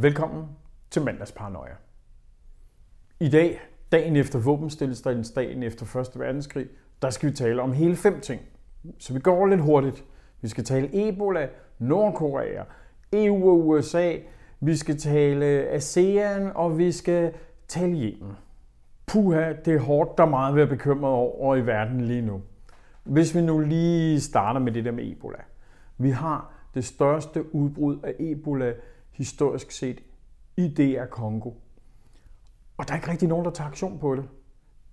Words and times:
Velkommen 0.00 0.44
til 0.90 1.02
mandagsparanoia. 1.02 1.72
I 3.20 3.28
dag, 3.28 3.60
dagen 3.92 4.16
efter 4.16 4.38
våbenstillestandens 4.38 5.30
dagen 5.30 5.62
efter 5.62 5.96
1. 5.96 6.20
verdenskrig, 6.20 6.66
der 7.02 7.10
skal 7.10 7.30
vi 7.30 7.34
tale 7.34 7.62
om 7.62 7.72
hele 7.72 7.96
fem 7.96 8.20
ting. 8.20 8.42
Så 8.98 9.14
vi 9.14 9.20
går 9.20 9.46
lidt 9.46 9.60
hurtigt. 9.60 10.04
Vi 10.40 10.48
skal 10.48 10.64
tale 10.64 11.08
Ebola, 11.08 11.48
Nordkorea, 11.78 12.62
EU 13.12 13.50
og 13.50 13.68
USA, 13.68 14.16
vi 14.60 14.76
skal 14.76 14.98
tale 14.98 15.46
ASEAN, 15.46 16.52
og 16.54 16.78
vi 16.78 16.92
skal 16.92 17.32
tale 17.68 17.92
Yemen. 17.92 18.32
Puha, 19.06 19.52
det 19.64 19.74
er 19.74 19.80
hårdt, 19.80 20.18
der 20.18 20.24
er 20.24 20.30
meget 20.30 20.54
ved 20.54 20.62
at 20.62 20.68
bekymret 20.68 21.12
over 21.12 21.56
i 21.56 21.66
verden 21.66 22.00
lige 22.00 22.22
nu. 22.22 22.42
Hvis 23.04 23.34
vi 23.34 23.40
nu 23.40 23.58
lige 23.58 24.20
starter 24.20 24.60
med 24.60 24.72
det 24.72 24.84
der 24.84 24.92
med 24.92 25.12
Ebola. 25.12 25.38
Vi 25.98 26.10
har 26.10 26.52
det 26.74 26.84
største 26.84 27.54
udbrud 27.54 27.98
af 28.02 28.14
Ebola 28.18 28.72
historisk 29.18 29.70
set 29.70 30.00
i 30.56 30.68
DR 30.68 31.04
Kongo. 31.04 31.50
Og 32.76 32.88
der 32.88 32.92
er 32.92 32.96
ikke 32.96 33.10
rigtig 33.10 33.28
nogen, 33.28 33.44
der 33.44 33.50
tager 33.50 33.68
aktion 33.68 33.98
på 33.98 34.14
det. 34.16 34.28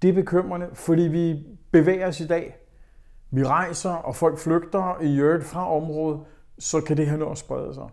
Det 0.02 0.10
er 0.10 0.14
bekymrende, 0.14 0.70
fordi 0.74 1.02
vi 1.02 1.44
bevæger 1.72 2.08
os 2.08 2.20
i 2.20 2.28
dag. 2.28 2.56
Vi 3.32 3.44
rejser, 3.44 3.90
og 3.90 4.16
folk 4.16 4.40
flygter 4.40 5.02
i 5.02 5.20
øvrigt 5.20 5.44
fra 5.44 5.76
området, 5.76 6.20
så 6.60 6.82
kan 6.82 6.98
det 6.98 7.10
her 7.10 7.18
nå 7.18 7.30
at 7.30 7.38
sprede 7.38 7.74
sig. 7.74 7.90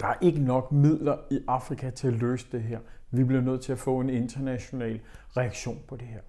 Der 0.00 0.06
er 0.06 0.14
ikke 0.20 0.40
nok 0.40 0.72
midler 0.72 1.16
i 1.30 1.40
Afrika 1.48 1.90
til 1.90 2.06
at 2.06 2.14
løse 2.14 2.46
det 2.52 2.62
her. 2.62 2.78
Vi 3.10 3.24
bliver 3.24 3.42
nødt 3.42 3.60
til 3.60 3.72
at 3.72 3.78
få 3.78 4.00
en 4.00 4.10
international 4.10 5.00
reaktion 5.36 5.78
på 5.88 5.96
det 5.96 6.06
her. 6.06 6.20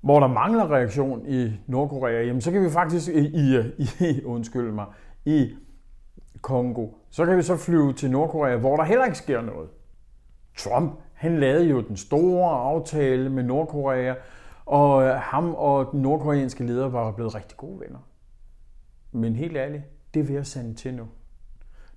Hvor 0.00 0.20
der 0.20 0.26
mangler 0.26 0.70
reaktion 0.70 1.26
i 1.26 1.52
Nordkorea, 1.66 2.22
jamen 2.22 2.40
så 2.40 2.50
kan 2.50 2.64
vi 2.64 2.70
faktisk 2.70 3.08
i, 3.08 3.26
i, 3.26 3.60
i 4.00 4.24
undskyld 4.24 4.72
mig, 4.72 4.86
i 5.24 5.54
Kongo, 6.40 6.88
så 7.10 7.26
kan 7.26 7.36
vi 7.36 7.42
så 7.42 7.56
flyve 7.56 7.92
til 7.92 8.10
Nordkorea, 8.10 8.56
hvor 8.56 8.76
der 8.76 8.84
heller 8.84 9.04
ikke 9.04 9.18
sker 9.18 9.40
noget. 9.40 9.68
Trump, 10.58 10.92
han 11.12 11.40
lavede 11.40 11.64
jo 11.64 11.80
den 11.80 11.96
store 11.96 12.50
aftale 12.50 13.30
med 13.30 13.42
Nordkorea, 13.42 14.14
og 14.66 15.02
øh, 15.02 15.14
ham 15.14 15.54
og 15.54 15.88
den 15.92 16.02
nordkoreanske 16.02 16.66
leder 16.66 16.88
var 16.88 17.12
blevet 17.12 17.34
rigtig 17.34 17.56
gode 17.56 17.80
venner. 17.80 17.98
Men 19.12 19.36
helt 19.36 19.56
ærligt, 19.56 19.82
det 20.14 20.28
vil 20.28 20.34
jeg 20.34 20.46
sande 20.46 20.74
til 20.74 20.94
nu. 20.94 21.08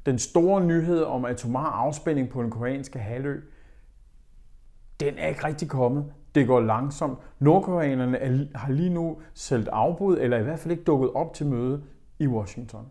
Den 0.05 0.19
store 0.19 0.63
nyhed 0.63 1.03
om 1.03 1.25
atomar 1.25 1.71
afspænding 1.71 2.29
på 2.29 2.43
den 2.43 2.51
koreanske 2.51 2.99
halvø, 2.99 3.41
den 4.99 5.17
er 5.17 5.27
ikke 5.27 5.45
rigtig 5.45 5.69
kommet. 5.69 6.13
Det 6.35 6.47
går 6.47 6.59
langsomt. 6.59 7.19
Nordkoreanerne 7.39 8.47
har 8.55 8.71
lige 8.71 8.89
nu 8.89 9.21
selv 9.33 9.67
afbud, 9.71 10.17
eller 10.17 10.37
i 10.37 10.43
hvert 10.43 10.59
fald 10.59 10.71
ikke 10.71 10.83
dukket 10.83 11.11
op 11.13 11.33
til 11.33 11.45
møde 11.45 11.83
i 12.19 12.27
Washington. 12.27 12.85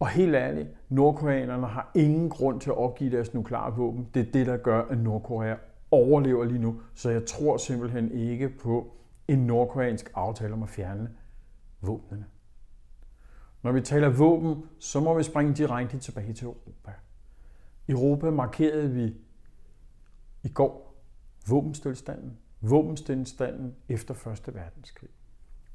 Og 0.00 0.08
helt 0.08 0.34
ærligt, 0.34 0.68
nordkoreanerne 0.88 1.66
har 1.66 1.90
ingen 1.94 2.30
grund 2.30 2.60
til 2.60 2.70
at 2.70 2.76
opgive 2.76 3.10
deres 3.10 3.34
nukleare 3.34 3.76
våben. 3.76 4.08
Det 4.14 4.28
er 4.28 4.32
det, 4.32 4.46
der 4.46 4.56
gør, 4.56 4.82
at 4.82 4.98
Nordkorea 4.98 5.54
overlever 5.90 6.44
lige 6.44 6.58
nu. 6.58 6.80
Så 6.94 7.10
jeg 7.10 7.26
tror 7.26 7.56
simpelthen 7.56 8.12
ikke 8.12 8.48
på 8.48 8.92
en 9.28 9.38
nordkoreansk 9.46 10.10
aftale 10.14 10.52
om 10.52 10.62
at 10.62 10.68
fjerne 10.68 11.10
våbnene. 11.80 12.24
Når 13.62 13.72
vi 13.72 13.80
taler 13.80 14.08
våben, 14.08 14.62
så 14.78 15.00
må 15.00 15.14
vi 15.14 15.22
springe 15.22 15.54
direkte 15.54 15.98
tilbage 15.98 16.32
til 16.32 16.44
Europa. 16.44 16.92
I 17.88 17.92
Europa 17.92 18.30
markerede 18.30 18.90
vi 18.90 19.14
i 20.42 20.48
går 20.48 20.94
våbenstilstanden, 21.48 22.38
våbenstilstanden 22.60 23.74
efter 23.88 24.14
1. 24.14 24.54
verdenskrig. 24.54 25.10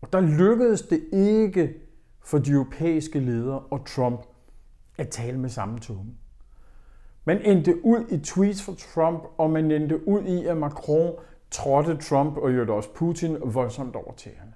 Og 0.02 0.14
der 0.14 0.20
lykkedes 0.20 0.82
det 0.82 1.04
ikke 1.14 1.74
for 2.22 2.38
de 2.38 2.52
europæiske 2.52 3.20
ledere 3.20 3.60
og 3.60 3.86
Trump 3.86 4.22
at 4.98 5.10
tale 5.10 5.40
med 5.40 5.50
samme 5.50 5.80
tunge. 5.80 6.16
Man 7.26 7.42
endte 7.42 7.86
ud 7.86 8.06
i 8.12 8.18
tweets 8.18 8.64
fra 8.64 8.74
Trump, 8.94 9.24
og 9.38 9.50
man 9.50 9.72
endte 9.72 10.08
ud 10.08 10.24
i, 10.24 10.46
at 10.46 10.58
Macron 10.58 11.14
trådte 11.52 11.98
Trump 11.98 12.38
og 12.38 12.52
gjorde 12.52 12.74
også 12.74 12.90
Putin 12.94 13.38
voldsomt 13.46 13.96
over 13.96 14.14
tæerne. 14.14 14.54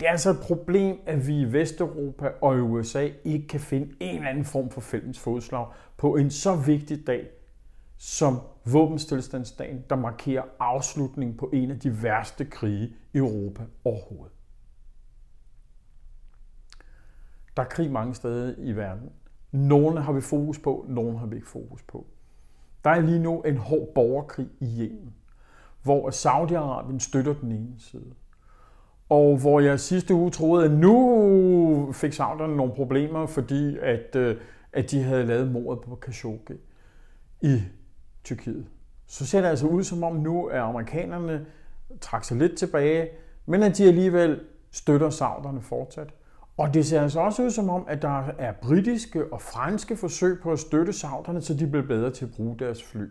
Det 0.00 0.06
er 0.06 0.10
altså 0.10 0.30
et 0.30 0.40
problem, 0.42 0.96
at 1.06 1.26
vi 1.26 1.40
i 1.40 1.52
Vesteuropa 1.52 2.28
og 2.40 2.56
i 2.56 2.60
USA 2.60 3.08
ikke 3.24 3.48
kan 3.48 3.60
finde 3.60 3.94
en 4.00 4.16
eller 4.16 4.28
anden 4.28 4.44
form 4.44 4.70
for 4.70 4.80
fælles 4.80 5.18
fodslag 5.18 5.66
på 5.96 6.16
en 6.16 6.30
så 6.30 6.56
vigtig 6.56 7.06
dag 7.06 7.26
som 7.98 8.40
våbenstilstandsdagen, 8.64 9.84
der 9.90 9.96
markerer 9.96 10.42
afslutningen 10.58 11.36
på 11.36 11.50
en 11.52 11.70
af 11.70 11.78
de 11.78 12.02
værste 12.02 12.44
krige 12.44 12.96
i 13.14 13.18
Europa 13.18 13.62
overhovedet. 13.84 14.32
Der 17.60 17.66
er 17.66 17.70
krig 17.70 17.90
mange 17.90 18.14
steder 18.14 18.54
i 18.58 18.72
verden. 18.72 19.10
Nogle 19.52 20.00
har 20.00 20.12
vi 20.12 20.20
fokus 20.20 20.58
på, 20.58 20.86
nogle 20.88 21.18
har 21.18 21.26
vi 21.26 21.36
ikke 21.36 21.48
fokus 21.48 21.82
på. 21.82 22.06
Der 22.84 22.90
er 22.90 23.00
lige 23.00 23.18
nu 23.18 23.40
en 23.40 23.56
hård 23.56 23.88
borgerkrig 23.94 24.48
i 24.60 24.80
Yemen, 24.80 25.14
hvor 25.82 26.10
Saudi-Arabien 26.10 26.98
støtter 26.98 27.34
den 27.34 27.52
ene 27.52 27.74
side. 27.78 28.14
Og 29.08 29.36
hvor 29.36 29.60
jeg 29.60 29.80
sidste 29.80 30.14
uge 30.14 30.30
troede, 30.30 30.64
at 30.64 30.70
nu 30.70 31.92
fik 31.92 32.12
Sauderne 32.12 32.56
nogle 32.56 32.72
problemer, 32.72 33.26
fordi 33.26 33.78
at, 33.78 34.16
øh, 34.16 34.36
at 34.72 34.90
de 34.90 35.02
havde 35.02 35.26
lavet 35.26 35.52
mordet 35.52 35.84
på 35.84 35.96
Khashoggi 35.96 36.54
i 37.40 37.62
Tyrkiet. 38.24 38.66
Så 39.06 39.26
ser 39.26 39.40
det 39.40 39.48
altså 39.48 39.66
ud 39.66 39.84
som 39.84 40.02
om 40.02 40.16
nu, 40.16 40.46
at 40.46 40.60
amerikanerne 40.60 41.46
trak 42.00 42.24
sig 42.24 42.36
lidt 42.36 42.58
tilbage, 42.58 43.08
men 43.46 43.62
at 43.62 43.78
de 43.78 43.88
alligevel 43.88 44.40
støtter 44.70 45.10
sauderne 45.10 45.62
fortsat. 45.62 46.14
Og 46.56 46.74
det 46.74 46.86
ser 46.86 47.02
altså 47.02 47.20
også 47.20 47.42
ud 47.42 47.50
som 47.50 47.70
om, 47.70 47.84
at 47.88 48.02
der 48.02 48.24
er 48.38 48.52
britiske 48.52 49.32
og 49.32 49.42
franske 49.42 49.96
forsøg 49.96 50.40
på 50.42 50.52
at 50.52 50.58
støtte 50.58 50.92
sauderne, 50.92 51.40
så 51.40 51.54
de 51.54 51.66
bliver 51.66 51.86
bedre 51.86 52.10
til 52.10 52.24
at 52.24 52.30
bruge 52.30 52.58
deres 52.58 52.82
fly. 52.82 53.04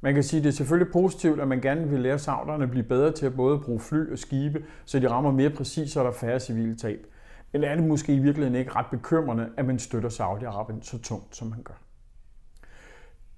Man 0.00 0.14
kan 0.14 0.22
sige, 0.22 0.38
at 0.38 0.44
det 0.44 0.50
er 0.50 0.54
selvfølgelig 0.54 0.92
positivt, 0.92 1.40
at 1.40 1.48
man 1.48 1.60
gerne 1.60 1.88
vil 1.88 2.00
lære 2.00 2.18
sauderne 2.18 2.64
at 2.64 2.70
blive 2.70 2.84
bedre 2.84 3.12
til 3.12 3.26
at 3.26 3.36
både 3.36 3.58
bruge 3.58 3.80
fly 3.80 4.12
og 4.12 4.18
skibe, 4.18 4.64
så 4.84 4.98
de 4.98 5.10
rammer 5.10 5.32
mere 5.32 5.50
præcis, 5.50 5.96
og 5.96 6.04
der 6.04 6.10
er 6.10 6.14
færre 6.14 6.40
civile 6.40 6.76
tab. 6.76 7.06
Men 7.52 7.64
er 7.64 7.74
det 7.74 7.84
måske 7.84 8.14
i 8.14 8.18
virkeligheden 8.18 8.58
ikke 8.58 8.70
ret 8.70 8.86
bekymrende, 8.90 9.48
at 9.56 9.64
man 9.64 9.78
støtter 9.78 10.08
Saudi-Arabien 10.08 10.82
så 10.82 10.98
tungt, 11.02 11.36
som 11.36 11.48
man 11.48 11.62
gør. 11.62 11.74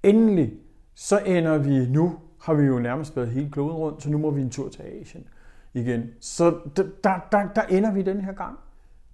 Endelig 0.03 0.53
så 0.95 1.19
ender 1.19 1.57
vi 1.57 1.85
nu, 1.85 2.19
har 2.41 2.53
vi 2.53 2.63
jo 2.63 2.79
nærmest 2.79 3.15
været 3.15 3.29
hele 3.29 3.51
kloden 3.51 3.77
rundt, 3.77 4.03
så 4.03 4.09
nu 4.09 4.17
må 4.17 4.31
vi 4.31 4.41
en 4.41 4.49
tur 4.49 4.69
til 4.69 4.81
Asien 4.81 5.27
igen. 5.73 6.03
Så 6.19 6.59
der, 6.75 6.83
der, 7.31 7.47
der 7.55 7.61
ender 7.61 7.91
vi 7.91 8.01
den 8.01 8.21
her 8.21 8.33
gang. 8.33 8.59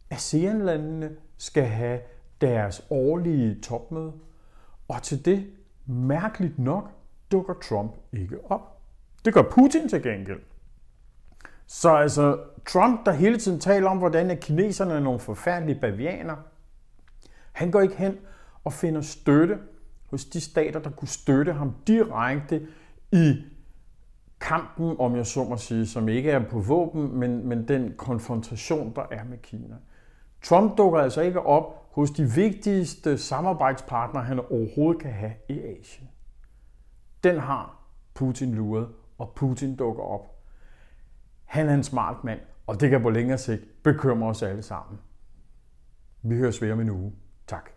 ASEAN-landene 0.09 1.15
skal 1.37 1.63
have 1.63 1.99
deres 2.41 2.87
årlige 2.89 3.61
topmøde, 3.61 4.13
og 4.87 5.03
til 5.03 5.25
det, 5.25 5.47
mærkeligt 5.85 6.59
nok, 6.59 6.91
dukker 7.31 7.53
Trump 7.53 7.91
ikke 8.13 8.51
op. 8.51 8.81
Det 9.25 9.33
gør 9.33 9.41
Putin 9.41 9.89
til 9.89 10.03
gengæld. 10.03 10.39
Så 11.67 11.89
altså, 11.89 12.39
Trump, 12.67 13.05
der 13.05 13.11
hele 13.11 13.37
tiden 13.37 13.59
taler 13.59 13.89
om, 13.89 13.97
hvordan 13.97 14.31
at 14.31 14.39
kineserne 14.39 14.93
er 14.93 14.99
nogle 14.99 15.19
forfærdelige 15.19 15.79
bavianer, 15.81 16.35
han 17.51 17.71
går 17.71 17.81
ikke 17.81 17.95
hen 17.95 18.17
og 18.63 18.73
finder 18.73 19.01
støtte 19.01 19.57
hos 20.09 20.25
de 20.25 20.41
stater, 20.41 20.79
der 20.79 20.89
kunne 20.89 21.07
støtte 21.07 21.53
ham 21.53 21.75
direkte 21.87 22.67
i 23.11 23.35
kampen, 24.39 24.95
om 24.99 25.15
jeg 25.15 25.25
så 25.25 25.43
må 25.43 25.57
sige, 25.57 25.87
som 25.87 26.09
ikke 26.09 26.31
er 26.31 26.49
på 26.49 26.59
våben, 26.59 27.19
men, 27.19 27.47
men 27.47 27.67
den 27.67 27.93
konfrontation, 27.97 28.93
der 28.95 29.05
er 29.11 29.23
med 29.23 29.37
Kina. 29.37 29.75
Trump 30.43 30.77
dukker 30.77 30.99
altså 30.99 31.21
ikke 31.21 31.41
op 31.41 31.89
hos 31.91 32.11
de 32.11 32.23
vigtigste 32.23 33.17
samarbejdspartnere, 33.17 34.23
han 34.23 34.39
overhovedet 34.39 35.01
kan 35.01 35.11
have 35.11 35.33
i 35.49 35.59
Asien. 35.59 36.09
Den 37.23 37.39
har 37.39 37.81
Putin 38.13 38.55
luret, 38.55 38.89
og 39.17 39.33
Putin 39.35 39.75
dukker 39.75 40.03
op. 40.03 40.43
Han 41.45 41.69
er 41.69 41.73
en 41.73 41.83
smart 41.83 42.23
mand, 42.23 42.39
og 42.67 42.81
det 42.81 42.89
kan 42.89 43.01
på 43.01 43.09
længere 43.09 43.37
sigt 43.37 43.83
bekymre 43.83 44.29
os 44.29 44.43
alle 44.43 44.61
sammen. 44.61 44.99
Vi 46.21 46.37
høres 46.37 46.61
ved 46.61 46.71
om 46.71 46.79
en 46.79 46.89
uge. 46.89 47.13
Tak. 47.47 47.69